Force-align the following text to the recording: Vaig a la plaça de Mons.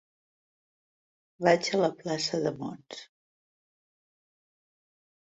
Vaig 1.47 1.67
a 1.77 1.81
la 1.81 1.89
plaça 1.99 2.39
de 2.45 2.53
Mons. 2.61 3.03